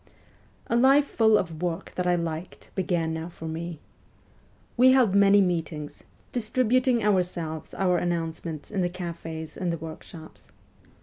A 0.65 0.75
life 0.75 1.05
full 1.05 1.37
of 1.37 1.61
work 1.61 1.91
that 1.93 2.07
I 2.07 2.15
liked 2.15 2.71
began 2.73 3.13
now 3.13 3.29
for 3.29 3.47
me. 3.47 3.77
"We 4.75 4.93
held 4.93 5.13
many 5.13 5.41
meetings, 5.41 6.03
distributing 6.31 7.03
ourselves 7.03 7.75
our 7.75 7.99
announcements 7.99 8.71
in 8.71 8.81
the 8.81 8.89
cafes 8.89 9.55
and 9.55 9.71
the 9.71 9.77
workshops. 9.77 10.47